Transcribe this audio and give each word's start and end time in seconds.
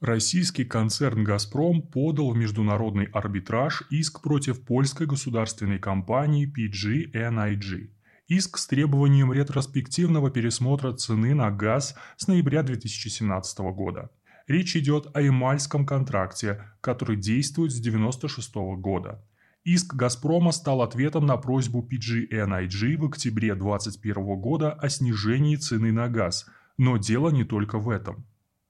Российский 0.00 0.64
концерн 0.64 1.24
«Газпром» 1.24 1.82
подал 1.82 2.30
в 2.30 2.36
международный 2.36 3.06
арбитраж 3.06 3.82
иск 3.90 4.22
против 4.22 4.64
польской 4.64 5.08
государственной 5.08 5.80
компании 5.80 6.46
PG&IG. 6.46 7.90
Иск 8.28 8.58
с 8.58 8.68
требованием 8.68 9.32
ретроспективного 9.32 10.30
пересмотра 10.30 10.92
цены 10.92 11.34
на 11.34 11.50
газ 11.50 11.96
с 12.16 12.28
ноября 12.28 12.62
2017 12.62 13.58
года. 13.74 14.10
Речь 14.46 14.76
идет 14.76 15.08
о 15.14 15.20
Ямальском 15.20 15.84
контракте, 15.84 16.62
который 16.80 17.16
действует 17.16 17.72
с 17.72 17.80
1996 17.80 18.54
года. 18.80 19.26
Иск 19.64 19.94
«Газпрома» 19.96 20.52
стал 20.52 20.82
ответом 20.82 21.26
на 21.26 21.38
просьбу 21.38 21.82
PG&IG 21.82 22.98
в 22.98 23.06
октябре 23.06 23.56
2021 23.56 24.40
года 24.40 24.70
о 24.74 24.88
снижении 24.90 25.56
цены 25.56 25.90
на 25.90 26.08
газ, 26.08 26.46
но 26.76 26.98
дело 26.98 27.30
не 27.30 27.42
только 27.42 27.80
в 27.80 27.90
этом. 27.90 28.27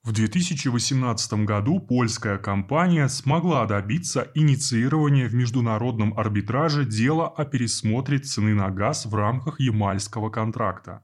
В 0.08 0.12
2018 0.12 1.44
году 1.44 1.80
польская 1.80 2.38
компания 2.38 3.10
смогла 3.10 3.66
добиться 3.66 4.30
инициирования 4.34 5.28
в 5.28 5.34
международном 5.34 6.18
арбитраже 6.18 6.86
дела 6.86 7.28
о 7.28 7.44
пересмотре 7.44 8.18
цены 8.18 8.54
на 8.54 8.70
газ 8.70 9.04
в 9.04 9.14
рамках 9.14 9.60
Ямальского 9.60 10.30
контракта. 10.30 11.02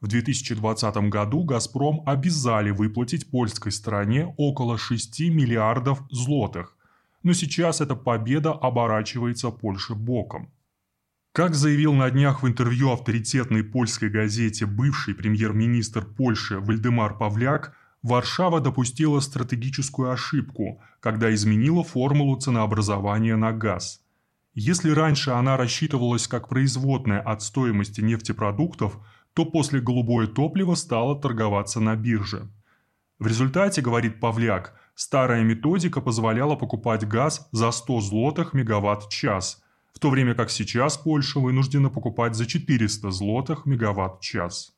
В 0.00 0.06
2020 0.06 0.96
году 1.10 1.44
«Газпром» 1.44 2.02
обязали 2.06 2.70
выплатить 2.70 3.30
польской 3.30 3.72
стороне 3.72 4.32
около 4.38 4.78
6 4.78 5.20
миллиардов 5.28 6.00
злотых, 6.10 6.78
но 7.22 7.34
сейчас 7.34 7.82
эта 7.82 7.94
победа 7.94 8.52
оборачивается 8.52 9.50
Польше 9.50 9.94
боком. 9.94 10.50
Как 11.32 11.54
заявил 11.54 11.92
на 11.92 12.10
днях 12.10 12.42
в 12.42 12.48
интервью 12.48 12.90
авторитетной 12.92 13.64
польской 13.64 14.08
газете 14.08 14.64
бывший 14.64 15.14
премьер-министр 15.14 16.06
Польши 16.06 16.58
Вальдемар 16.58 17.18
Павляк, 17.18 17.76
Варшава 18.08 18.60
допустила 18.60 19.20
стратегическую 19.20 20.12
ошибку, 20.12 20.80
когда 21.00 21.34
изменила 21.34 21.82
формулу 21.82 22.36
ценообразования 22.36 23.36
на 23.36 23.52
газ. 23.52 24.00
Если 24.54 24.90
раньше 24.90 25.32
она 25.32 25.56
рассчитывалась 25.56 26.28
как 26.28 26.48
производная 26.48 27.20
от 27.20 27.42
стоимости 27.42 28.00
нефтепродуктов, 28.00 28.98
то 29.34 29.44
после 29.44 29.80
голубое 29.80 30.28
топливо 30.28 30.76
стало 30.76 31.20
торговаться 31.20 31.80
на 31.80 31.96
бирже. 31.96 32.48
В 33.18 33.26
результате, 33.26 33.82
говорит 33.82 34.20
Павляк, 34.20 34.74
Старая 34.94 35.42
методика 35.42 36.00
позволяла 36.00 36.56
покупать 36.56 37.06
газ 37.06 37.48
за 37.52 37.70
100 37.70 38.00
злотых 38.00 38.54
мегаватт-час, 38.54 39.62
в 39.92 39.98
то 39.98 40.08
время 40.08 40.34
как 40.34 40.50
сейчас 40.50 40.96
Польша 40.96 41.38
вынуждена 41.38 41.90
покупать 41.90 42.34
за 42.34 42.46
400 42.46 43.10
злотых 43.10 43.66
мегаватт-час. 43.66 44.75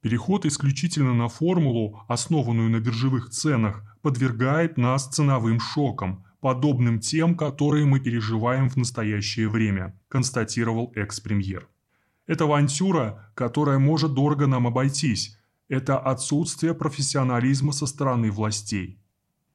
Переход 0.00 0.46
исключительно 0.46 1.12
на 1.12 1.28
формулу, 1.28 2.00
основанную 2.06 2.70
на 2.70 2.78
биржевых 2.78 3.30
ценах, 3.30 3.82
подвергает 4.00 4.78
нас 4.78 5.08
ценовым 5.08 5.58
шокам, 5.58 6.24
подобным 6.40 7.00
тем, 7.00 7.36
которые 7.36 7.84
мы 7.84 7.98
переживаем 7.98 8.68
в 8.68 8.76
настоящее 8.76 9.48
время, 9.48 9.98
констатировал 10.08 10.92
экс-премьер. 10.94 11.68
Это 12.28 12.44
авантюра, 12.44 13.32
которая 13.34 13.78
может 13.78 14.14
дорого 14.14 14.46
нам 14.46 14.66
обойтись. 14.66 15.36
Это 15.68 15.98
отсутствие 15.98 16.74
профессионализма 16.74 17.72
со 17.72 17.86
стороны 17.86 18.30
властей. 18.30 19.00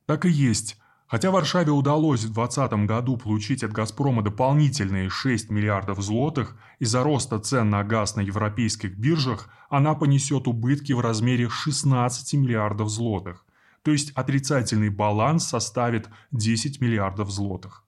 Так 0.06 0.26
и 0.26 0.30
есть. 0.30 0.78
Хотя 1.14 1.30
Варшаве 1.30 1.72
удалось 1.72 2.22
в 2.22 2.34
2020 2.34 2.88
году 2.88 3.18
получить 3.18 3.64
от 3.64 3.72
«Газпрома» 3.72 4.24
дополнительные 4.24 5.12
6 5.12 5.52
миллиардов 5.52 6.02
злотых 6.02 6.58
из-за 6.80 7.04
роста 7.04 7.38
цен 7.38 7.70
на 7.70 7.84
газ 7.84 8.16
на 8.16 8.22
европейских 8.22 8.98
биржах, 8.98 9.48
она 9.70 9.94
понесет 9.94 10.48
убытки 10.48 10.92
в 10.92 11.02
размере 11.02 11.50
16 11.50 12.34
миллиардов 12.34 12.90
злотых. 12.90 13.46
То 13.84 13.92
есть 13.92 14.10
отрицательный 14.16 14.90
баланс 14.90 15.46
составит 15.48 16.10
10 16.32 16.82
миллиардов 16.82 17.30
злотых. 17.30 17.84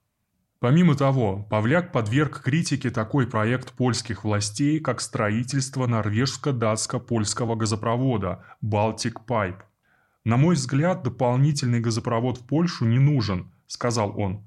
Помимо 0.60 0.94
того, 0.94 1.48
Павляк 1.50 1.90
подверг 1.90 2.42
критике 2.44 2.90
такой 2.90 3.26
проект 3.26 3.72
польских 3.72 4.22
властей, 4.22 4.78
как 4.78 5.00
строительство 5.00 5.88
норвежско-датско-польского 5.88 7.56
газопровода 7.56 8.44
«Baltic 8.62 9.14
Pipe», 9.26 9.62
«На 10.26 10.36
мой 10.36 10.56
взгляд, 10.56 11.04
дополнительный 11.04 11.78
газопровод 11.78 12.38
в 12.38 12.46
Польшу 12.46 12.84
не 12.84 12.98
нужен»,– 12.98 13.52
сказал 13.68 14.18
он. 14.18 14.44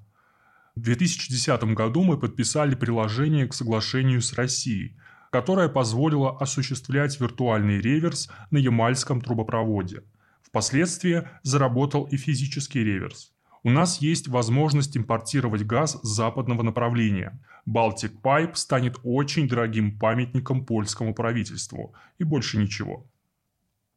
В 0.75 0.81
2010 0.81 1.63
году 1.73 2.03
мы 2.03 2.17
подписали 2.17 2.75
приложение 2.75 3.47
к 3.47 3.53
соглашению 3.53 4.21
с 4.21 4.33
Россией, 4.33 4.97
которое 5.31 5.69
позволило 5.69 6.37
осуществлять 6.37 7.17
виртуальный 7.21 7.79
реверс 7.79 8.29
на 8.51 8.57
Ямальском 8.57 9.21
трубопроводе. 9.21 10.03
Впоследствии 10.41 11.29
заработал 11.43 12.03
и 12.11 12.17
физический 12.17 12.83
реверс. 12.83 13.31
У 13.63 13.69
нас 13.69 14.01
есть 14.01 14.27
возможность 14.27 14.97
импортировать 14.97 15.65
газ 15.65 15.97
с 16.03 16.05
западного 16.09 16.61
направления. 16.61 17.39
Baltic 17.65 18.19
Pipe 18.21 18.55
станет 18.55 18.97
очень 19.03 19.47
дорогим 19.47 19.97
памятником 19.97 20.65
польскому 20.65 21.13
правительству. 21.13 21.93
И 22.17 22.25
больше 22.25 22.57
ничего. 22.57 23.07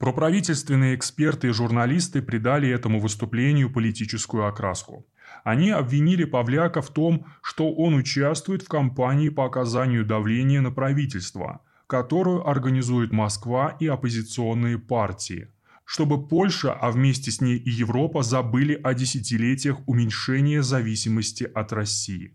Проправительственные 0.03 0.97
эксперты 0.97 1.47
и 1.47 1.53
журналисты 1.53 2.23
придали 2.23 2.69
этому 2.69 2.99
выступлению 2.99 3.71
политическую 3.71 4.49
окраску. 4.49 5.07
Они 5.45 5.71
обвинили 5.71 6.25
Павляка 6.25 6.83
в 6.83 6.91
том, 6.91 7.27
что 7.41 7.73
он 7.73 7.95
участвует 7.95 8.63
в 8.63 8.69
кампании 8.69 9.29
по 9.29 9.47
оказанию 9.47 10.05
давления 10.05 10.61
на 10.61 10.73
правительство, 10.73 11.61
которую 11.87 12.49
организует 12.49 13.13
Москва 13.13 13.77
и 13.79 13.87
оппозиционные 13.87 14.77
партии, 14.77 15.47
чтобы 15.85 16.27
Польша, 16.27 16.73
а 16.73 16.91
вместе 16.91 17.31
с 17.31 17.41
ней 17.41 17.57
и 17.57 17.71
Европа 17.71 18.25
забыли 18.25 18.75
о 18.83 18.95
десятилетиях 18.95 19.79
уменьшения 19.87 20.65
зависимости 20.65 21.45
от 21.45 21.73
России. 21.73 22.35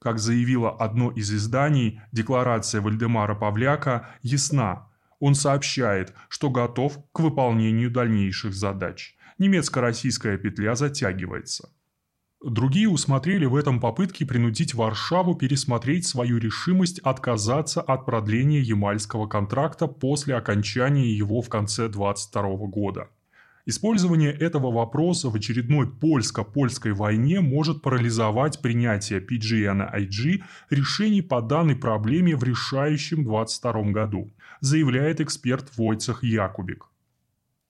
Как 0.00 0.18
заявило 0.18 0.72
одно 0.72 1.12
из 1.12 1.32
изданий, 1.32 2.00
декларация 2.10 2.80
Вальдемара 2.80 3.36
Павляка 3.36 4.08
ясна– 4.20 4.88
он 5.20 5.34
сообщает, 5.34 6.14
что 6.28 6.50
готов 6.50 6.98
к 7.12 7.20
выполнению 7.20 7.90
дальнейших 7.90 8.54
задач. 8.54 9.16
Немецко-российская 9.38 10.36
петля 10.36 10.74
затягивается. 10.74 11.70
Другие 12.44 12.88
усмотрели 12.88 13.46
в 13.46 13.56
этом 13.56 13.80
попытки 13.80 14.22
принудить 14.22 14.74
Варшаву 14.74 15.34
пересмотреть 15.34 16.06
свою 16.06 16.38
решимость 16.38 17.00
отказаться 17.00 17.80
от 17.80 18.06
продления 18.06 18.60
Ямальского 18.60 19.26
контракта 19.26 19.88
после 19.88 20.36
окончания 20.36 21.12
его 21.12 21.42
в 21.42 21.48
конце 21.48 21.88
22 21.88 22.42
года. 22.68 23.08
Использование 23.70 24.32
этого 24.32 24.72
вопроса 24.72 25.28
в 25.28 25.34
очередной 25.34 25.86
польско-польской 25.86 26.94
войне 26.94 27.42
может 27.42 27.82
парализовать 27.82 28.62
принятие 28.62 29.20
PGNIG 29.20 30.42
решений 30.70 31.20
по 31.20 31.42
данной 31.42 31.76
проблеме 31.76 32.34
в 32.34 32.42
решающем 32.42 33.24
22 33.24 33.92
году, 33.92 34.32
заявляет 34.60 35.20
эксперт 35.20 35.76
Войцах 35.76 36.24
Якубик. 36.24 36.86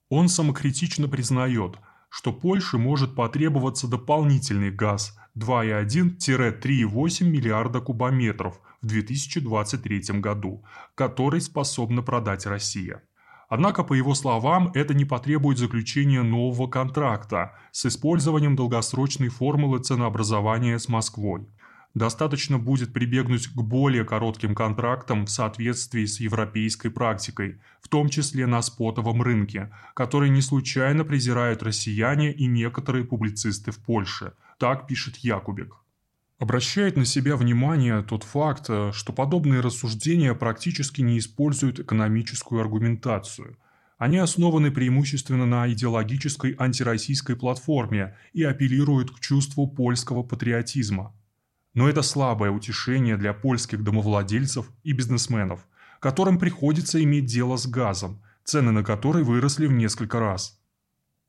Он 0.09 0.29
самокритично 0.29 1.09
признает, 1.09 1.79
что 2.11 2.33
Польше 2.33 2.79
может 2.79 3.17
потребоваться 3.17 3.89
дополнительный 3.89 4.71
газ 4.71 5.19
2,1-3,8 5.37 7.25
миллиарда 7.25 7.81
кубометров 7.81 8.61
в 8.83 8.87
2023 8.87 10.21
году, 10.21 10.65
который 10.95 11.41
способна 11.41 12.03
продать 12.03 12.47
Россия. 12.47 13.03
Однако, 13.49 13.83
по 13.83 13.95
его 13.95 14.15
словам, 14.15 14.71
это 14.75 14.93
не 14.93 15.07
потребует 15.07 15.59
заключения 15.59 16.23
нового 16.23 16.69
контракта 16.69 17.55
с 17.73 17.87
использованием 17.87 18.57
долгосрочной 18.57 19.29
формулы 19.29 19.79
ценообразования 19.79 20.79
с 20.79 20.89
Москвой. 20.89 21.49
Достаточно 21.95 22.59
будет 22.59 22.93
прибегнуть 22.93 23.49
к 23.49 23.57
более 23.57 24.05
коротким 24.05 24.55
контрактам 24.55 25.25
в 25.25 25.31
соответствии 25.31 26.05
с 26.05 26.21
европейской 26.21 26.91
практикой, 26.91 27.59
в 27.81 27.89
том 27.89 28.11
числе 28.11 28.47
на 28.47 28.61
спотовом 28.61 29.23
рынке, 29.23 29.73
который 29.95 30.29
не 30.29 30.43
случайно 30.43 31.05
презирают 31.05 31.63
россияне 31.63 32.31
и 32.33 32.47
некоторые 32.47 33.05
публицисты 33.05 33.71
в 33.71 33.79
Польше. 33.79 34.35
Так 34.59 34.87
пишет 34.87 35.17
Якубик. 35.17 35.77
Обращает 36.39 36.97
на 36.97 37.05
себя 37.05 37.37
внимание 37.37 38.03
тот 38.03 38.23
факт, 38.23 38.67
э, 38.69 38.93
что 38.93 39.13
подобные 39.13 39.61
рассуждения 39.61 40.35
практически 40.35 41.01
не 41.01 41.19
используют 41.19 41.81
экономическую 41.81 42.61
аргументацию. 42.61 43.57
Они 43.99 44.19
основаны 44.19 44.71
преимущественно 44.71 45.47
на 45.47 45.71
идеологической 45.73 46.55
антироссийской 46.57 47.35
платформе 47.35 48.17
и 48.33 48.45
апеллируют 48.45 49.11
к 49.11 49.19
чувству 49.19 49.67
польского 49.67 50.23
патриотизма. 50.23 51.13
Но 51.75 51.89
это 51.89 52.03
слабое 52.03 52.53
утешение 52.53 53.17
для 53.17 53.33
польских 53.33 53.83
домовладельцев 53.83 54.71
и 54.85 54.93
бизнесменов, 54.93 55.67
которым 55.99 56.39
приходится 56.39 57.03
иметь 57.03 57.27
дело 57.27 57.57
с 57.57 57.67
газом, 57.67 58.23
цены 58.45 58.71
на 58.71 58.85
который 58.85 59.25
выросли 59.25 59.67
в 59.67 59.73
несколько 59.73 60.21
раз. 60.21 60.58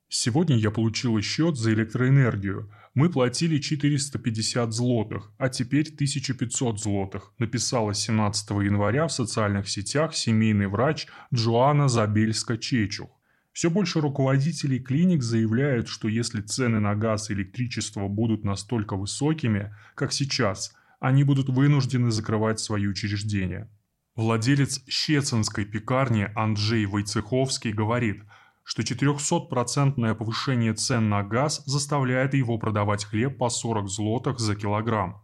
Сегодня 0.09 0.57
я 0.57 0.71
получил 0.71 1.21
счет 1.21 1.55
за 1.55 1.71
электроэнергию, 1.71 2.71
мы 2.95 3.09
платили 3.09 3.59
450 3.59 4.73
злотых, 4.73 5.31
а 5.37 5.49
теперь 5.49 5.87
1500 5.87 6.81
злотых, 6.81 7.31
написала 7.37 7.93
17 7.93 8.49
января 8.49 9.07
в 9.07 9.11
социальных 9.11 9.69
сетях 9.69 10.15
семейный 10.15 10.67
врач 10.67 11.07
Джоанна 11.31 11.87
Забельска-Чечух. 11.87 13.09
Все 13.51 13.69
больше 13.69 14.01
руководителей 14.01 14.79
клиник 14.79 15.21
заявляют, 15.21 15.87
что 15.87 16.07
если 16.07 16.41
цены 16.41 16.79
на 16.79 16.95
газ 16.95 17.29
и 17.29 17.33
электричество 17.33 18.07
будут 18.07 18.43
настолько 18.43 18.95
высокими, 18.95 19.75
как 19.93 20.11
сейчас, 20.11 20.73
они 20.99 21.23
будут 21.23 21.49
вынуждены 21.49 22.09
закрывать 22.09 22.59
свои 22.59 22.87
учреждения. 22.87 23.69
Владелец 24.15 24.83
Щецинской 24.89 25.65
пекарни 25.65 26.29
Анджей 26.35 26.85
Войцеховский 26.85 27.71
говорит, 27.71 28.23
что 28.63 28.81
400% 28.81 30.15
повышение 30.15 30.73
цен 30.73 31.09
на 31.09 31.23
газ 31.23 31.63
заставляет 31.65 32.33
его 32.33 32.57
продавать 32.57 33.05
хлеб 33.05 33.37
по 33.37 33.49
40 33.49 33.89
злотых 33.89 34.39
за 34.39 34.55
килограмм. 34.55 35.21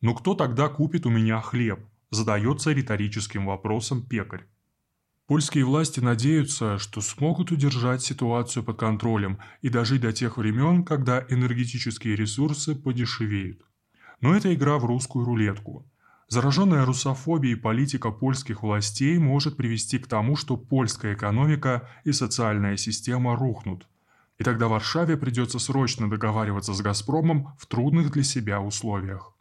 «Но 0.00 0.14
кто 0.14 0.34
тогда 0.34 0.68
купит 0.68 1.06
у 1.06 1.10
меня 1.10 1.40
хлеб?»– 1.40 1.80
задается 2.10 2.72
риторическим 2.72 3.46
вопросом 3.46 4.02
пекарь. 4.02 4.46
Польские 5.28 5.66
власти 5.66 6.00
надеются, 6.00 6.78
что 6.78 7.02
смогут 7.02 7.52
удержать 7.52 8.00
ситуацию 8.00 8.64
под 8.64 8.78
контролем 8.78 9.38
и 9.60 9.68
дожить 9.68 10.00
до 10.00 10.10
тех 10.10 10.38
времен, 10.38 10.84
когда 10.84 11.22
энергетические 11.28 12.16
ресурсы 12.16 12.74
подешевеют. 12.74 13.60
Но 14.22 14.34
это 14.34 14.54
игра 14.54 14.78
в 14.78 14.86
русскую 14.86 15.26
рулетку. 15.26 15.86
Зараженная 16.28 16.84
русофобией 16.84 17.56
политика 17.56 18.10
польских 18.10 18.62
властей 18.62 19.16
может 19.18 19.56
привести 19.56 19.98
к 19.98 20.06
тому, 20.06 20.36
что 20.36 20.58
польская 20.58 21.14
экономика 21.14 21.88
и 22.04 22.12
социальная 22.12 22.76
система 22.76 23.34
рухнут. 23.34 23.86
И 24.36 24.44
тогда 24.44 24.68
Варшаве 24.68 25.16
придется 25.16 25.58
срочно 25.58 26.10
договариваться 26.10 26.74
с 26.74 26.82
«Газпромом» 26.82 27.54
в 27.58 27.66
трудных 27.66 28.12
для 28.12 28.22
себя 28.22 28.60
условиях. 28.60 29.37